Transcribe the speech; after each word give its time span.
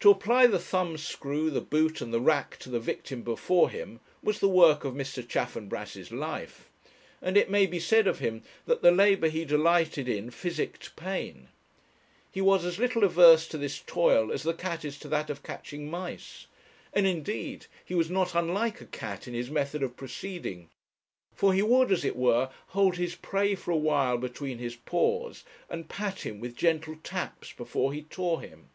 To 0.00 0.10
apply 0.10 0.48
the 0.48 0.58
thumbscrew, 0.58 1.48
the 1.48 1.62
boot, 1.62 2.02
and 2.02 2.12
the 2.12 2.20
rack 2.20 2.58
to 2.58 2.68
the 2.68 2.78
victim 2.78 3.22
before 3.22 3.70
him 3.70 4.00
was 4.22 4.38
the 4.38 4.50
work 4.50 4.84
of 4.84 4.92
Mr. 4.92 5.26
Chaffanbrass's 5.26 6.12
life. 6.12 6.68
And 7.22 7.38
it 7.38 7.48
may 7.48 7.64
be 7.64 7.80
said 7.80 8.06
of 8.06 8.18
him 8.18 8.42
that 8.66 8.82
the 8.82 8.92
labour 8.92 9.28
he 9.30 9.46
delighted 9.46 10.10
in 10.10 10.30
physicked 10.30 10.94
pain. 10.94 11.48
He 12.30 12.42
was 12.42 12.66
as 12.66 12.78
little 12.78 13.02
averse 13.02 13.48
to 13.48 13.56
this 13.56 13.78
toil 13.78 14.30
as 14.30 14.42
the 14.42 14.52
cat 14.52 14.84
is 14.84 14.98
to 14.98 15.08
that 15.08 15.30
of 15.30 15.42
catching 15.42 15.88
mice. 15.90 16.46
And, 16.92 17.06
indeed, 17.06 17.64
he 17.82 17.94
was 17.94 18.10
not 18.10 18.34
unlike 18.34 18.82
a 18.82 18.86
cat 18.86 19.26
in 19.26 19.32
his 19.32 19.50
method 19.50 19.82
of 19.82 19.96
proceeding; 19.96 20.68
for 21.34 21.54
he 21.54 21.62
would, 21.62 21.90
as 21.90 22.04
it 22.04 22.14
were, 22.16 22.50
hold 22.66 22.96
his 22.96 23.14
prey 23.14 23.54
for 23.54 23.70
a 23.70 23.74
while 23.74 24.18
between 24.18 24.58
his 24.58 24.76
paws, 24.76 25.44
and 25.70 25.88
pat 25.88 26.26
him 26.26 26.40
with 26.40 26.54
gentle 26.56 26.96
taps 27.02 27.54
before 27.54 27.94
he 27.94 28.02
tore 28.02 28.42
him. 28.42 28.68